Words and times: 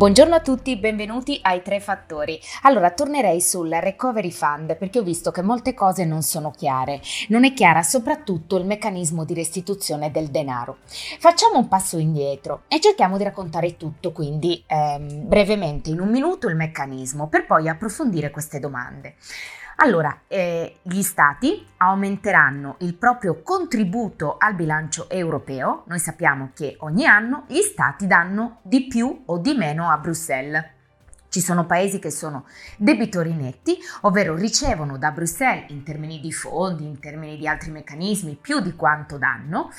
Buongiorno 0.00 0.34
a 0.34 0.40
tutti, 0.40 0.78
benvenuti 0.78 1.38
ai 1.42 1.60
tre 1.60 1.78
fattori. 1.78 2.40
Allora, 2.62 2.90
tornerei 2.90 3.38
sul 3.42 3.68
Recovery 3.68 4.30
Fund 4.30 4.78
perché 4.78 4.98
ho 4.98 5.02
visto 5.02 5.30
che 5.30 5.42
molte 5.42 5.74
cose 5.74 6.06
non 6.06 6.22
sono 6.22 6.52
chiare. 6.52 7.02
Non 7.28 7.44
è 7.44 7.52
chiara 7.52 7.82
soprattutto 7.82 8.56
il 8.56 8.64
meccanismo 8.64 9.26
di 9.26 9.34
restituzione 9.34 10.10
del 10.10 10.28
denaro. 10.28 10.78
Facciamo 11.18 11.58
un 11.58 11.68
passo 11.68 11.98
indietro 11.98 12.62
e 12.68 12.80
cerchiamo 12.80 13.18
di 13.18 13.24
raccontare 13.24 13.76
tutto, 13.76 14.12
quindi 14.12 14.64
ehm, 14.66 15.28
brevemente 15.28 15.90
in 15.90 16.00
un 16.00 16.08
minuto 16.08 16.48
il 16.48 16.56
meccanismo 16.56 17.28
per 17.28 17.44
poi 17.44 17.68
approfondire 17.68 18.30
queste 18.30 18.58
domande. 18.58 19.16
Allora, 19.82 20.24
eh, 20.28 20.76
gli 20.82 21.00
stati 21.00 21.66
aumenteranno 21.78 22.76
il 22.80 22.94
proprio 22.94 23.40
contributo 23.42 24.36
al 24.38 24.54
bilancio 24.54 25.08
europeo. 25.08 25.84
Noi 25.86 25.98
sappiamo 25.98 26.50
che 26.54 26.76
ogni 26.80 27.06
anno 27.06 27.44
gli 27.46 27.62
stati 27.62 28.06
danno 28.06 28.58
di 28.60 28.86
più 28.88 29.22
o 29.24 29.38
di 29.38 29.54
meno 29.54 29.88
a 29.88 29.96
Bruxelles. 29.96 30.79
Ci 31.30 31.40
sono 31.40 31.64
paesi 31.64 32.00
che 32.00 32.10
sono 32.10 32.44
debitori 32.76 33.32
netti, 33.32 33.78
ovvero 34.00 34.34
ricevono 34.34 34.98
da 34.98 35.12
Bruxelles 35.12 35.70
in 35.70 35.84
termini 35.84 36.18
di 36.18 36.32
fondi, 36.32 36.84
in 36.84 36.98
termini 36.98 37.36
di 37.36 37.46
altri 37.46 37.70
meccanismi, 37.70 38.36
più 38.40 38.58
di 38.58 38.74
quanto 38.74 39.16
danno, 39.16 39.70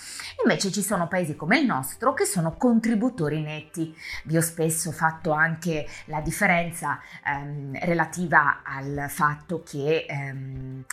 invece 0.41 0.71
ci 0.71 0.81
sono 0.81 1.09
paesi 1.09 1.35
come 1.35 1.59
il 1.59 1.65
nostro 1.65 2.13
che 2.13 2.23
sono 2.23 2.55
contributori 2.55 3.41
netti. 3.41 3.93
Vi 4.23 4.37
ho 4.37 4.41
spesso 4.41 4.93
fatto 4.93 5.31
anche 5.31 5.85
la 6.05 6.21
differenza 6.21 7.01
ehm, 7.27 7.77
relativa 7.81 8.61
al 8.63 9.07
fatto 9.09 9.61
che 9.61 10.05
ehm, 10.07 10.85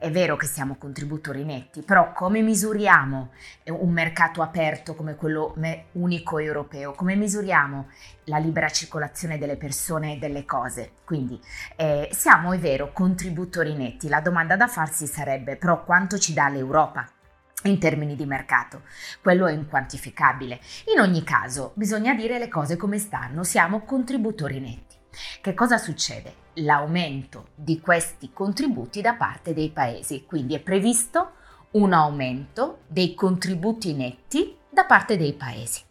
è 0.00 0.10
vero 0.10 0.34
che 0.34 0.46
siamo 0.46 0.74
contributori 0.74 1.44
netti, 1.44 1.82
però 1.82 2.12
come 2.12 2.40
misuriamo 2.40 3.30
un 3.66 3.92
mercato 3.92 4.42
aperto 4.42 4.96
come 4.96 5.14
quello 5.14 5.54
unico 5.92 6.40
europeo? 6.40 6.90
Come 6.92 7.14
misuriamo 7.14 7.88
la 8.24 8.38
libera 8.38 8.68
circolazione 8.68 9.38
delle 9.38 9.56
persone 9.56 9.90
e 9.98 10.18
delle 10.18 10.44
cose. 10.44 10.92
Quindi 11.04 11.40
eh, 11.76 12.08
siamo, 12.12 12.52
è 12.52 12.58
vero, 12.58 12.92
contributori 12.92 13.74
netti. 13.74 14.08
La 14.08 14.20
domanda 14.20 14.56
da 14.56 14.68
farsi 14.68 15.06
sarebbe 15.06 15.56
però 15.56 15.84
quanto 15.84 16.18
ci 16.18 16.32
dà 16.32 16.48
l'Europa? 16.48 17.06
in 17.64 17.78
termini 17.78 18.16
di 18.16 18.26
mercato. 18.26 18.82
Quello 19.20 19.46
è 19.46 19.52
inquantificabile. 19.52 20.58
In 20.92 21.00
ogni 21.00 21.22
caso, 21.22 21.70
bisogna 21.74 22.14
dire 22.14 22.38
le 22.38 22.48
cose 22.48 22.76
come 22.76 22.98
stanno, 22.98 23.44
siamo 23.44 23.84
contributori 23.84 24.58
netti. 24.58 24.96
Che 25.40 25.54
cosa 25.54 25.78
succede? 25.78 26.34
L'aumento 26.54 27.48
di 27.54 27.80
questi 27.80 28.32
contributi 28.32 29.00
da 29.00 29.14
parte 29.14 29.54
dei 29.54 29.70
paesi, 29.70 30.24
quindi 30.26 30.54
è 30.54 30.60
previsto 30.60 31.32
un 31.72 31.92
aumento 31.92 32.80
dei 32.86 33.14
contributi 33.14 33.94
netti 33.94 34.56
da 34.68 34.84
parte 34.84 35.16
dei 35.16 35.34
paesi. 35.34 35.82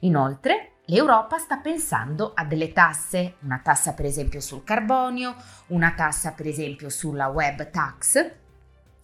Inoltre, 0.00 0.72
L'Europa 0.90 1.38
sta 1.38 1.58
pensando 1.58 2.32
a 2.34 2.44
delle 2.44 2.72
tasse, 2.72 3.34
una 3.42 3.60
tassa 3.62 3.92
per 3.92 4.06
esempio 4.06 4.40
sul 4.40 4.64
carbonio, 4.64 5.36
una 5.68 5.92
tassa 5.92 6.32
per 6.32 6.48
esempio 6.48 6.88
sulla 6.88 7.28
web 7.28 7.70
tax 7.70 8.16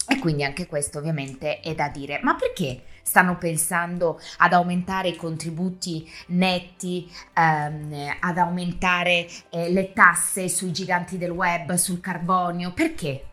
e 0.08 0.18
quindi 0.18 0.42
anche 0.42 0.66
questo 0.66 0.98
ovviamente 0.98 1.60
è 1.60 1.76
da 1.76 1.88
dire. 1.88 2.18
Ma 2.24 2.34
perché 2.34 2.82
stanno 3.02 3.38
pensando 3.38 4.20
ad 4.38 4.52
aumentare 4.52 5.10
i 5.10 5.16
contributi 5.16 6.10
netti, 6.28 7.08
ehm, 7.32 8.16
ad 8.18 8.36
aumentare 8.36 9.28
eh, 9.50 9.70
le 9.70 9.92
tasse 9.92 10.48
sui 10.48 10.72
giganti 10.72 11.18
del 11.18 11.30
web, 11.30 11.74
sul 11.74 12.00
carbonio? 12.00 12.72
Perché? 12.72 13.26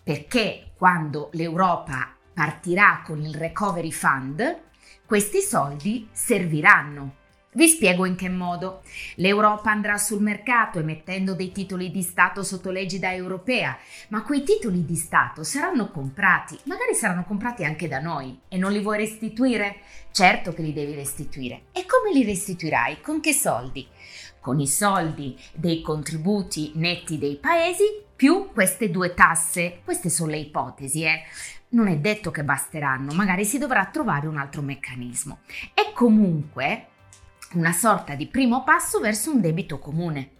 Perché 0.00 0.70
quando 0.76 1.30
l'Europa 1.32 2.14
partirà 2.32 3.02
con 3.04 3.20
il 3.20 3.34
Recovery 3.34 3.90
Fund, 3.90 4.60
questi 5.04 5.40
soldi 5.40 6.08
serviranno 6.12 7.26
vi 7.52 7.66
spiego 7.66 8.04
in 8.04 8.14
che 8.14 8.28
modo. 8.28 8.82
L'Europa 9.16 9.70
andrà 9.70 9.96
sul 9.96 10.22
mercato 10.22 10.78
emettendo 10.78 11.34
dei 11.34 11.50
titoli 11.50 11.90
di 11.90 12.02
Stato 12.02 12.42
sotto 12.42 12.70
legida 12.70 13.12
europea, 13.12 13.76
ma 14.08 14.22
quei 14.22 14.42
titoli 14.42 14.84
di 14.84 14.96
Stato 14.96 15.42
saranno 15.44 15.90
comprati, 15.90 16.58
magari 16.64 16.94
saranno 16.94 17.24
comprati 17.24 17.64
anche 17.64 17.88
da 17.88 18.00
noi 18.00 18.38
e 18.48 18.58
non 18.58 18.72
li 18.72 18.80
vuoi 18.80 18.98
restituire? 18.98 19.76
Certo 20.10 20.52
che 20.52 20.62
li 20.62 20.72
devi 20.72 20.94
restituire. 20.94 21.62
E 21.72 21.86
come 21.86 22.12
li 22.12 22.24
restituirai? 22.24 23.00
Con 23.00 23.20
che 23.20 23.32
soldi? 23.32 23.86
Con 24.40 24.60
i 24.60 24.66
soldi 24.66 25.36
dei 25.54 25.80
contributi 25.80 26.72
netti 26.74 27.18
dei 27.18 27.36
paesi 27.36 27.84
più 28.14 28.50
queste 28.52 28.90
due 28.90 29.14
tasse. 29.14 29.80
Queste 29.84 30.10
sono 30.10 30.30
le 30.30 30.38
ipotesi, 30.38 31.04
eh 31.04 31.22
non 31.70 31.88
è 31.88 31.98
detto 31.98 32.30
che 32.30 32.44
basteranno, 32.44 33.12
magari 33.12 33.44
si 33.44 33.58
dovrà 33.58 33.84
trovare 33.86 34.26
un 34.26 34.38
altro 34.38 34.62
meccanismo. 34.62 35.40
E 35.74 35.92
comunque 35.92 36.86
una 37.54 37.72
sorta 37.72 38.14
di 38.14 38.26
primo 38.26 38.62
passo 38.64 39.00
verso 39.00 39.30
un 39.30 39.40
debito 39.40 39.78
comune. 39.78 40.30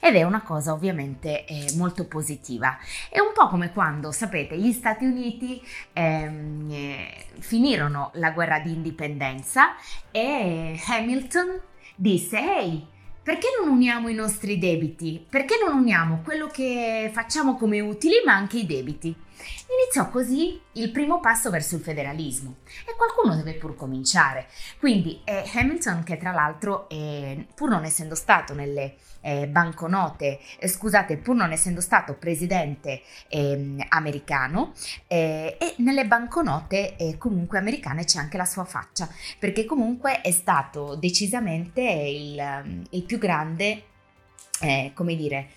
Ed 0.00 0.14
è 0.14 0.22
una 0.22 0.42
cosa 0.42 0.72
ovviamente 0.72 1.44
eh, 1.44 1.72
molto 1.76 2.06
positiva. 2.06 2.78
È 3.10 3.18
un 3.18 3.32
po' 3.34 3.48
come 3.48 3.72
quando, 3.72 4.12
sapete, 4.12 4.56
gli 4.56 4.72
Stati 4.72 5.04
Uniti 5.04 5.60
ehm, 5.92 6.68
eh, 6.70 7.14
finirono 7.38 8.10
la 8.14 8.30
guerra 8.30 8.60
di 8.60 8.72
indipendenza 8.72 9.74
e 10.10 10.80
Hamilton 10.86 11.60
disse, 11.96 12.38
ehi, 12.38 12.86
perché 13.22 13.48
non 13.60 13.72
uniamo 13.72 14.08
i 14.08 14.14
nostri 14.14 14.56
debiti? 14.56 15.24
Perché 15.28 15.56
non 15.64 15.76
uniamo 15.76 16.20
quello 16.22 16.46
che 16.46 17.10
facciamo 17.12 17.56
come 17.56 17.80
utili 17.80 18.22
ma 18.24 18.34
anche 18.34 18.58
i 18.58 18.66
debiti? 18.66 19.12
Iniziò 19.82 20.10
così 20.10 20.60
il 20.72 20.90
primo 20.90 21.20
passo 21.20 21.50
verso 21.50 21.76
il 21.76 21.82
federalismo 21.82 22.56
e 22.86 22.94
qualcuno 22.96 23.36
deve 23.36 23.54
pur 23.54 23.74
cominciare. 23.74 24.46
Quindi 24.78 25.20
eh, 25.24 25.48
Hamilton, 25.54 26.02
che 26.02 26.16
tra 26.16 26.32
l'altro, 26.32 26.88
eh, 26.88 27.46
pur 27.54 27.70
non 27.70 27.84
essendo 27.84 28.14
stato 28.14 28.54
nelle 28.54 28.94
eh, 29.20 29.48
banconote, 29.48 30.38
eh, 30.58 30.68
scusate, 30.68 31.16
pur 31.16 31.34
non 31.34 31.52
essendo 31.52 31.80
stato 31.80 32.14
presidente 32.14 33.02
ehm, 33.28 33.86
americano, 33.88 34.72
eh, 35.08 35.56
e 35.60 35.74
nelle 35.78 36.06
banconote 36.06 36.96
eh, 36.96 37.18
comunque 37.18 37.58
americane 37.58 38.04
c'è 38.04 38.18
anche 38.18 38.36
la 38.36 38.44
sua 38.44 38.64
faccia, 38.64 39.08
perché 39.38 39.64
comunque 39.64 40.20
è 40.20 40.30
stato 40.30 40.94
decisamente 40.94 41.82
il, 41.82 42.86
il 42.90 43.02
più 43.02 43.18
grande, 43.18 43.82
come 44.94 45.16
dire, 45.16 45.50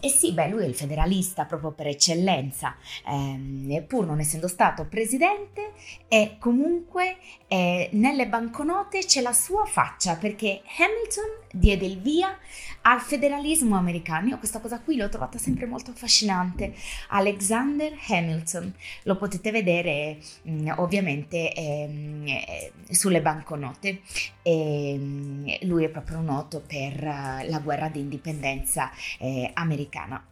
e 0.00 0.08
sì, 0.08 0.32
beh, 0.32 0.48
lui 0.48 0.64
è 0.64 0.66
il 0.66 0.74
federalista 0.74 1.44
proprio 1.44 1.72
per 1.72 1.86
eccellenza, 1.86 2.76
um, 3.06 3.84
pur 3.86 4.06
non 4.06 4.20
essendo 4.20 4.48
stato 4.48 4.86
presidente, 4.86 5.72
e 6.08 6.36
comunque 6.38 7.16
eh, 7.48 7.88
nelle 7.92 8.28
banconote 8.28 9.00
c'è 9.00 9.20
la 9.20 9.32
sua 9.32 9.64
faccia 9.64 10.16
perché 10.16 10.62
Hamilton 10.78 11.42
diede 11.52 11.86
il 11.86 12.00
via 12.00 12.36
al 12.82 13.00
federalismo 13.00 13.76
americano. 13.76 14.28
Io 14.28 14.38
questa 14.38 14.60
cosa 14.60 14.80
qui 14.80 14.96
l'ho 14.96 15.08
trovata 15.08 15.38
sempre 15.38 15.66
molto 15.66 15.90
affascinante. 15.90 16.74
Alexander 17.08 17.92
Hamilton, 18.08 18.72
lo 19.04 19.16
potete 19.16 19.50
vedere 19.50 20.18
mh, 20.42 20.52
mm, 20.52 20.68
ovviamente 20.76 21.52
ehm, 21.52 22.26
eh, 22.26 22.72
sulle 22.90 23.20
banconote. 23.20 24.00
E, 24.42 24.92
ehm, 24.94 25.58
lui 25.62 25.84
è 25.84 25.88
proprio 25.88 26.20
noto 26.20 26.62
per 26.66 26.94
uh, 27.02 27.48
la 27.48 27.60
guerra 27.62 27.88
di 27.88 28.00
indipendenza 28.00 28.90
eh, 29.18 29.50
americana. 29.62 30.26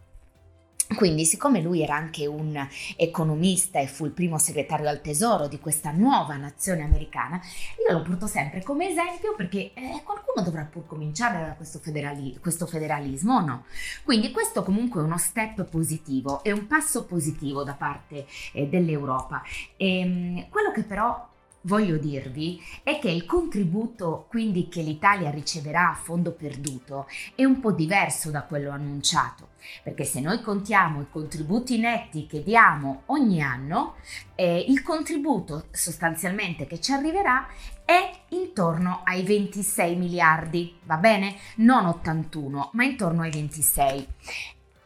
Quindi, 0.95 1.25
siccome 1.25 1.61
lui 1.61 1.81
era 1.81 1.95
anche 1.95 2.25
un 2.25 2.67
economista 2.97 3.79
e 3.79 3.87
fu 3.87 4.05
il 4.05 4.11
primo 4.11 4.37
segretario 4.37 4.89
al 4.89 5.01
tesoro 5.01 5.47
di 5.47 5.59
questa 5.59 5.91
nuova 5.91 6.35
nazione 6.35 6.83
americana, 6.83 7.39
io 7.87 7.97
lo 7.97 8.03
porto 8.03 8.27
sempre 8.27 8.61
come 8.61 8.89
esempio 8.89 9.33
perché 9.35 9.71
eh, 9.73 10.01
qualcuno 10.03 10.43
dovrà 10.43 10.63
pur 10.63 10.85
cominciare 10.85 11.45
da 11.45 11.53
questo, 11.53 11.79
federali- 11.79 12.37
questo 12.41 12.65
federalismo 12.65 13.35
o 13.35 13.39
no? 13.39 13.65
Quindi 14.03 14.31
questo 14.31 14.63
comunque 14.63 15.01
è 15.01 15.03
uno 15.03 15.17
step 15.17 15.63
positivo, 15.63 16.43
è 16.43 16.51
un 16.51 16.67
passo 16.67 17.05
positivo 17.05 17.63
da 17.63 17.73
parte 17.73 18.25
eh, 18.51 18.67
dell'Europa. 18.67 19.41
E, 19.77 19.99
ehm, 19.99 20.49
quello 20.49 20.71
che 20.71 20.83
però 20.83 21.29
voglio 21.61 21.97
dirvi 21.97 22.61
è 22.83 22.99
che 22.99 23.09
il 23.09 23.25
contributo 23.25 24.25
quindi 24.29 24.67
che 24.67 24.81
l'Italia 24.81 25.29
riceverà 25.29 25.91
a 25.91 25.95
fondo 25.95 26.31
perduto 26.31 27.07
è 27.35 27.43
un 27.43 27.59
po' 27.59 27.71
diverso 27.71 28.31
da 28.31 28.43
quello 28.43 28.71
annunciato, 28.71 29.49
perché 29.83 30.03
se 30.03 30.19
noi 30.21 30.41
contiamo 30.41 31.01
i 31.01 31.09
contributi 31.09 31.77
netti 31.77 32.25
che 32.27 32.43
diamo 32.43 33.03
ogni 33.07 33.41
anno, 33.41 33.95
eh, 34.35 34.65
il 34.67 34.81
contributo 34.81 35.65
sostanzialmente 35.71 36.65
che 36.65 36.79
ci 36.79 36.91
arriverà 36.91 37.47
è 37.85 38.09
intorno 38.29 39.01
ai 39.03 39.23
26 39.23 39.95
miliardi, 39.95 40.77
va 40.83 40.95
bene? 40.95 41.35
Non 41.57 41.85
81, 41.85 42.69
ma 42.73 42.83
intorno 42.83 43.23
ai 43.23 43.31
26. 43.31 44.07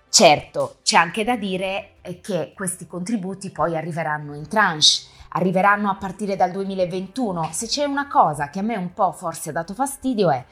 Certo, 0.10 0.78
c'è 0.82 0.96
anche 0.98 1.24
da 1.24 1.36
dire 1.36 1.96
che 2.22 2.54
questi 2.56 2.88
contributi 2.88 3.52
poi 3.52 3.76
arriveranno 3.76 4.34
in 4.34 4.48
tranche 4.48 5.14
arriveranno 5.36 5.90
a 5.90 5.96
partire 5.96 6.36
dal 6.36 6.52
2021. 6.52 7.50
Se 7.52 7.68
c'è 7.68 7.84
una 7.84 8.08
cosa 8.08 8.50
che 8.50 8.60
a 8.60 8.64
me 8.64 8.76
un 8.76 8.94
po' 8.94 9.12
forse 9.12 9.50
ha 9.50 9.54
dato 9.54 9.74
fastidio 9.74 10.30
è 10.30 10.44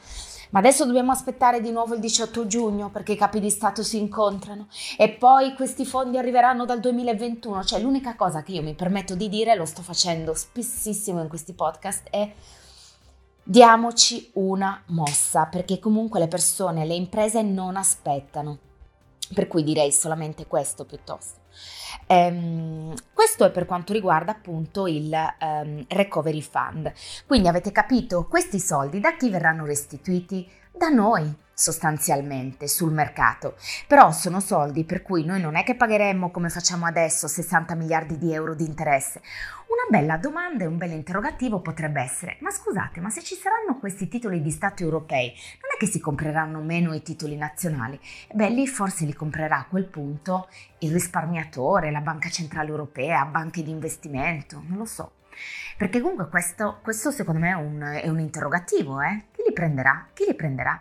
Ma 0.50 0.58
adesso 0.58 0.84
dobbiamo 0.84 1.10
aspettare 1.10 1.60
di 1.60 1.70
nuovo 1.70 1.94
il 1.94 2.00
18 2.00 2.46
giugno 2.46 2.90
perché 2.90 3.12
i 3.12 3.16
capi 3.16 3.40
di 3.40 3.50
Stato 3.50 3.82
si 3.82 3.98
incontrano 3.98 4.68
e 4.96 5.10
poi 5.10 5.54
questi 5.54 5.84
fondi 5.84 6.18
arriveranno 6.18 6.64
dal 6.64 6.80
2021. 6.80 7.64
Cioè 7.64 7.80
l'unica 7.80 8.14
cosa 8.14 8.42
che 8.42 8.52
io 8.52 8.62
mi 8.62 8.74
permetto 8.74 9.14
di 9.14 9.28
dire, 9.28 9.56
lo 9.56 9.64
sto 9.64 9.82
facendo 9.82 10.34
spessissimo 10.34 11.20
in 11.20 11.28
questi 11.28 11.54
podcast, 11.54 12.08
è 12.10 12.32
diamoci 13.42 14.30
una 14.34 14.82
mossa 14.86 15.46
perché 15.46 15.78
comunque 15.78 16.20
le 16.20 16.28
persone, 16.28 16.84
le 16.84 16.94
imprese 16.94 17.42
non 17.42 17.76
aspettano. 17.76 18.58
Per 19.32 19.48
cui 19.48 19.64
direi 19.64 19.90
solamente 19.90 20.46
questo 20.46 20.84
piuttosto. 20.84 21.43
Um, 22.06 22.94
questo 23.12 23.44
è 23.44 23.50
per 23.50 23.66
quanto 23.66 23.92
riguarda 23.92 24.32
appunto 24.32 24.86
il 24.86 25.12
um, 25.40 25.84
recovery 25.88 26.42
fund. 26.42 26.92
Quindi 27.26 27.48
avete 27.48 27.72
capito, 27.72 28.26
questi 28.26 28.58
soldi 28.58 29.00
da 29.00 29.16
chi 29.16 29.30
verranno 29.30 29.64
restituiti? 29.64 30.48
Da 30.76 30.88
noi 30.88 31.32
sostanzialmente 31.54 32.66
sul 32.66 32.92
mercato, 32.92 33.54
però 33.86 34.10
sono 34.10 34.40
soldi 34.40 34.82
per 34.82 35.02
cui 35.02 35.24
noi 35.24 35.40
non 35.40 35.54
è 35.54 35.62
che 35.62 35.76
pagheremmo 35.76 36.32
come 36.32 36.48
facciamo 36.48 36.84
adesso 36.84 37.28
60 37.28 37.76
miliardi 37.76 38.18
di 38.18 38.34
euro 38.34 38.56
di 38.56 38.64
interesse. 38.64 39.22
Una 39.68 39.86
bella 39.88 40.16
domanda 40.16 40.64
e 40.64 40.66
un 40.66 40.76
bel 40.76 40.90
interrogativo 40.90 41.60
potrebbe 41.60 42.00
essere, 42.00 42.38
ma 42.40 42.50
scusate, 42.50 42.98
ma 43.00 43.08
se 43.08 43.22
ci 43.22 43.36
saranno 43.36 43.78
questi 43.78 44.08
titoli 44.08 44.42
di 44.42 44.50
Stato 44.50 44.82
europei, 44.82 45.28
non 45.28 45.70
è 45.72 45.78
che 45.78 45.86
si 45.86 46.00
compreranno 46.00 46.60
meno 46.60 46.92
i 46.92 47.02
titoli 47.02 47.36
nazionali? 47.36 48.00
Beh, 48.32 48.48
lì 48.48 48.66
forse 48.66 49.04
li 49.04 49.14
comprerà 49.14 49.58
a 49.58 49.66
quel 49.66 49.84
punto 49.84 50.48
il 50.80 50.92
risparmiatore, 50.92 51.92
la 51.92 52.00
Banca 52.00 52.28
Centrale 52.30 52.70
Europea, 52.70 53.24
banche 53.26 53.62
di 53.62 53.70
investimento, 53.70 54.60
non 54.66 54.78
lo 54.78 54.86
so. 54.86 55.12
Perché 55.76 56.00
comunque 56.00 56.28
questo, 56.28 56.78
questo 56.82 57.10
secondo 57.10 57.40
me 57.40 57.50
è 57.50 57.54
un, 57.54 57.80
è 57.80 58.08
un 58.08 58.20
interrogativo, 58.20 59.00
eh? 59.00 59.24
Li 59.46 59.52
prenderà? 59.52 60.08
Chi 60.12 60.24
li 60.26 60.34
prenderà? 60.34 60.80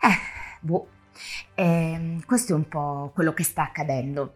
Eh, 0.00 0.16
boh. 0.60 0.88
Eh, 1.54 2.18
questo 2.24 2.52
è 2.52 2.56
un 2.56 2.68
po' 2.68 3.10
quello 3.14 3.32
che 3.32 3.42
sta 3.42 3.62
accadendo. 3.62 4.34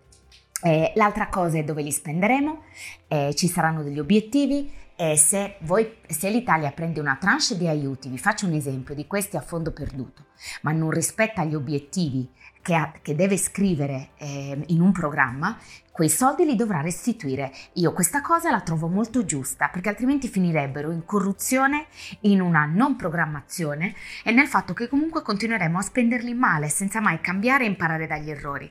Eh, 0.65 0.93
l'altra 0.95 1.29
cosa 1.29 1.59
è 1.59 1.65
dove 1.65 1.83
li 1.83 1.91
spenderemo, 1.91 2.63
eh, 3.09 3.35
ci 3.35 3.49
saranno 3.49 3.83
degli 3.83 3.99
obiettivi 3.99 4.73
e 5.03 5.17
se, 5.17 5.57
voi, 5.63 5.97
se 6.07 6.31
l'Italia 6.31 6.71
prende 6.71 7.01
una 7.01 7.17
tranche 7.17 7.57
di 7.57 7.67
aiuti, 7.67 8.09
vi 8.09 8.19
faccio 8.19 8.47
un 8.47 8.53
esempio 8.53 8.95
di 8.95 9.09
questi 9.09 9.37
a 9.37 9.41
fondo 9.41 9.73
perduto, 9.73 10.27
ma 10.61 10.71
non 10.71 10.91
rispetta 10.91 11.43
gli 11.43 11.57
obiettivi 11.57 12.31
che, 12.63 12.77
ha, 12.77 12.93
che 13.03 13.17
deve 13.17 13.37
scrivere 13.37 14.11
eh, 14.19 14.63
in 14.69 14.81
un 14.81 14.93
programma, 14.93 15.59
quei 15.91 16.09
soldi 16.09 16.45
li 16.45 16.55
dovrà 16.55 16.83
restituire. 16.83 17.53
Io 17.75 17.93
questa 17.93 18.21
cosa 18.21 18.53
la 18.53 18.61
trovo 18.61 18.87
molto 18.87 19.25
giusta 19.25 19.67
perché 19.71 19.89
altrimenti 19.89 20.29
finirebbero 20.29 20.93
in 20.93 21.05
corruzione, 21.05 21.87
in 22.21 22.41
una 22.41 22.65
non 22.65 22.95
programmazione 22.95 23.97
e 24.23 24.31
nel 24.31 24.47
fatto 24.47 24.73
che 24.73 24.87
comunque 24.87 25.23
continueremo 25.23 25.79
a 25.79 25.83
spenderli 25.83 26.33
male 26.33 26.69
senza 26.69 27.01
mai 27.01 27.21
cambiare 27.21 27.65
e 27.65 27.67
imparare 27.67 28.07
dagli 28.07 28.31
errori. 28.31 28.71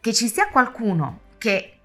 Che 0.00 0.14
ci 0.14 0.28
sia 0.28 0.48
qualcuno 0.48 1.20
che 1.36 1.75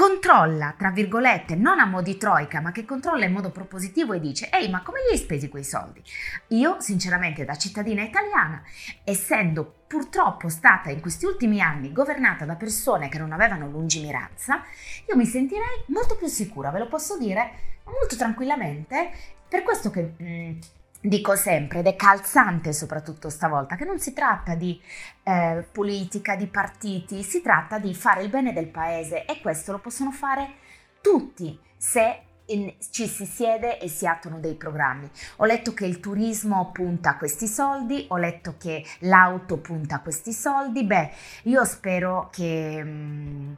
controlla, 0.00 0.74
tra 0.78 0.90
virgolette, 0.90 1.56
non 1.56 1.78
a 1.78 1.84
mo' 1.84 2.00
di 2.00 2.16
troica, 2.16 2.62
ma 2.62 2.72
che 2.72 2.86
controlla 2.86 3.26
in 3.26 3.32
modo 3.32 3.50
propositivo 3.50 4.14
e 4.14 4.20
dice, 4.20 4.48
ehi, 4.48 4.70
ma 4.70 4.80
come 4.80 5.00
li 5.02 5.12
hai 5.12 5.18
spesi 5.18 5.50
quei 5.50 5.62
soldi? 5.62 6.02
Io, 6.48 6.80
sinceramente, 6.80 7.44
da 7.44 7.54
cittadina 7.54 8.02
italiana, 8.02 8.62
essendo 9.04 9.82
purtroppo 9.86 10.48
stata 10.48 10.88
in 10.88 11.02
questi 11.02 11.26
ultimi 11.26 11.60
anni 11.60 11.92
governata 11.92 12.46
da 12.46 12.54
persone 12.54 13.10
che 13.10 13.18
non 13.18 13.32
avevano 13.32 13.68
lungimiranza, 13.68 14.62
io 15.06 15.16
mi 15.16 15.26
sentirei 15.26 15.84
molto 15.88 16.16
più 16.16 16.28
sicura, 16.28 16.70
ve 16.70 16.78
lo 16.78 16.88
posso 16.88 17.18
dire 17.18 17.50
molto 17.84 18.16
tranquillamente, 18.16 19.10
per 19.46 19.62
questo 19.62 19.90
che... 19.90 20.14
Mh, 20.16 20.58
dico 21.00 21.34
sempre, 21.34 21.80
ed 21.80 21.86
è 21.86 21.96
calzante 21.96 22.72
soprattutto 22.72 23.30
stavolta, 23.30 23.76
che 23.76 23.84
non 23.84 23.98
si 23.98 24.12
tratta 24.12 24.54
di 24.54 24.80
eh, 25.22 25.66
politica, 25.72 26.36
di 26.36 26.46
partiti, 26.46 27.22
si 27.22 27.40
tratta 27.40 27.78
di 27.78 27.94
fare 27.94 28.22
il 28.22 28.28
bene 28.28 28.52
del 28.52 28.68
paese 28.68 29.24
e 29.24 29.40
questo 29.40 29.72
lo 29.72 29.78
possono 29.78 30.10
fare 30.10 30.54
tutti 31.00 31.58
se 31.76 32.22
in, 32.46 32.74
ci 32.90 33.06
si 33.06 33.24
siede 33.24 33.78
e 33.78 33.88
si 33.88 34.06
attuano 34.06 34.38
dei 34.40 34.54
programmi. 34.54 35.08
Ho 35.36 35.44
letto 35.46 35.72
che 35.72 35.86
il 35.86 36.00
turismo 36.00 36.70
punta 36.72 37.10
a 37.10 37.16
questi 37.16 37.46
soldi, 37.46 38.04
ho 38.08 38.16
letto 38.16 38.56
che 38.58 38.84
l'auto 39.00 39.58
punta 39.58 39.96
a 39.96 40.00
questi 40.00 40.32
soldi, 40.32 40.84
beh, 40.84 41.10
io 41.44 41.64
spero 41.64 42.28
che... 42.30 42.82
Mh, 42.84 43.56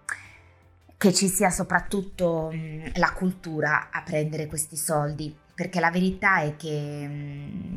che 1.02 1.12
ci 1.12 1.26
sia 1.26 1.50
soprattutto 1.50 2.48
mh, 2.52 2.92
la 2.94 3.10
cultura 3.10 3.88
a 3.90 4.02
prendere 4.02 4.46
questi 4.46 4.76
soldi 4.76 5.36
perché 5.54 5.80
la 5.80 5.90
verità 5.90 6.40
è 6.40 6.56
che 6.56 7.06
mm, 7.08 7.76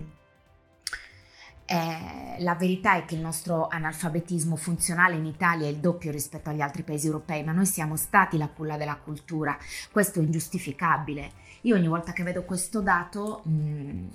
eh, 1.66 2.36
la 2.40 2.56
verità 2.56 2.96
è 2.96 3.06
che 3.06 3.16
il 3.16 3.22
nostro 3.22 3.68
analfabetismo 3.68 4.56
funzionale 4.56 5.16
in 5.16 5.26
Italia 5.26 5.66
è 5.68 5.72
il 5.72 5.78
doppio 5.78 6.12
rispetto 6.12 6.50
agli 6.50 6.62
altri 6.62 6.84
paesi 6.84 7.08
europei, 7.08 7.44
ma 7.44 7.52
noi 7.52 7.66
siamo 7.66 7.96
stati 7.96 8.38
la 8.38 8.50
culla 8.50 8.78
della 8.78 8.98
cultura, 8.98 9.58
questo 9.92 10.20
è 10.20 10.24
ingiustificabile. 10.24 11.44
Io 11.62 11.76
ogni 11.76 11.88
volta 11.88 12.14
che 12.14 12.22
vedo 12.24 12.44
questo 12.44 12.82
dato 12.82 13.42
mh, 13.46 13.52
mm, 13.52 14.08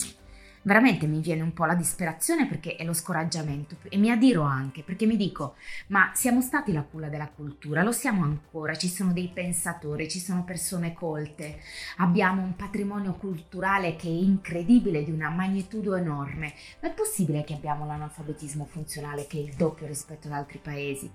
veramente 0.62 1.07
mi 1.07 1.21
viene 1.21 1.43
un 1.43 1.53
po' 1.53 1.65
la 1.65 1.75
disperazione 1.75 2.47
perché 2.47 2.77
è 2.77 2.85
lo 2.85 2.93
scoraggiamento 2.93 3.77
e 3.89 3.97
mi 3.97 4.11
adiro 4.11 4.43
anche 4.43 4.83
perché 4.83 5.07
mi 5.07 5.17
dico 5.17 5.55
ma 5.89 6.11
siamo 6.15 6.41
stati 6.41 6.73
la 6.73 6.83
culla 6.83 7.09
della 7.09 7.29
cultura, 7.29 7.83
lo 7.83 7.93
siamo 7.93 8.23
ancora, 8.25 8.75
ci 8.75 8.89
sono 8.89 9.12
dei 9.12 9.31
pensatori, 9.33 10.09
ci 10.09 10.19
sono 10.19 10.45
persone 10.45 10.93
colte, 10.93 11.61
abbiamo 11.97 12.43
un 12.43 12.57
patrimonio 12.57 13.15
culturale 13.15 13.97
che 13.97 14.09
è 14.09 14.11
incredibile 14.11 15.03
di 15.05 15.11
una 15.11 15.31
magnitudo 15.31 15.95
enorme, 15.97 16.53
ma 16.81 16.89
è 16.89 16.93
possibile 16.93 17.45
che 17.45 17.55
abbiamo 17.55 17.87
l'analfabetismo 17.87 18.67
funzionale 18.67 19.27
che 19.27 19.39
è 19.39 19.41
il 19.41 19.55
doppio 19.55 19.87
rispetto 19.87 20.29
ad 20.29 20.35
altri 20.35 20.59
paesi? 20.59 21.11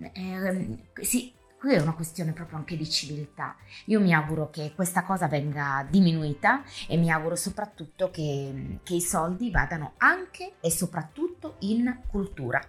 Eh, 0.00 0.78
sì, 1.02 1.32
Qui 1.58 1.74
è 1.74 1.80
una 1.80 1.94
questione 1.94 2.32
proprio 2.32 2.56
anche 2.56 2.76
di 2.76 2.88
civiltà. 2.88 3.56
Io 3.86 3.98
mi 3.98 4.14
auguro 4.14 4.48
che 4.48 4.74
questa 4.76 5.02
cosa 5.02 5.26
venga 5.26 5.84
diminuita 5.90 6.62
e 6.86 6.96
mi 6.96 7.10
auguro 7.10 7.34
soprattutto 7.34 8.12
che, 8.12 8.78
che 8.84 8.94
i 8.94 9.00
soldi 9.00 9.50
vadano 9.50 9.94
anche 9.96 10.52
e 10.60 10.70
soprattutto 10.70 11.56
in 11.60 12.02
cultura. 12.06 12.60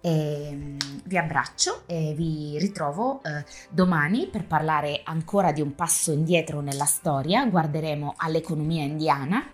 E, 0.00 0.50
mm, 0.52 0.78
vi 1.04 1.16
abbraccio 1.16 1.84
e 1.86 2.14
vi 2.16 2.58
ritrovo 2.58 3.22
eh, 3.22 3.44
domani 3.70 4.26
per 4.26 4.44
parlare 4.44 5.02
ancora 5.04 5.52
di 5.52 5.60
un 5.60 5.76
passo 5.76 6.10
indietro 6.10 6.60
nella 6.60 6.84
storia. 6.84 7.46
Guarderemo 7.46 8.14
all'economia 8.16 8.82
indiana 8.82 9.52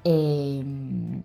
e, 0.00 0.60
mm, 0.62 1.18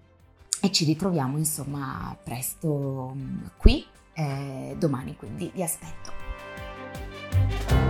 e 0.62 0.72
ci 0.72 0.86
ritroviamo 0.86 1.38
insomma 1.38 2.18
presto 2.24 3.13
mm, 3.16 3.44
qui 3.57 3.86
eh, 4.13 4.75
domani, 4.80 5.16
quindi 5.16 5.51
vi 5.54 5.62
aspetto. 5.62 6.21
Thank 7.31 7.71
you. 7.71 7.80